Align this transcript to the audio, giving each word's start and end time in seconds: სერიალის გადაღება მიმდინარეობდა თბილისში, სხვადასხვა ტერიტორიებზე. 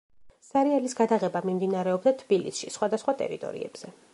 სერიალის 0.45 0.95
გადაღება 1.01 1.43
მიმდინარეობდა 1.49 2.15
თბილისში, 2.23 2.73
სხვადასხვა 2.79 3.17
ტერიტორიებზე. 3.21 3.97